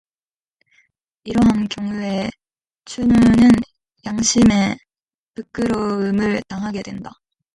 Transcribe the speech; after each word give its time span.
이러한 1.25 1.67
경우에 1.67 2.31
춘우는 2.85 3.51
양심의 4.03 4.79
부끄러움을 5.35 6.41
당하게 6.49 6.81
된다. 6.81 7.11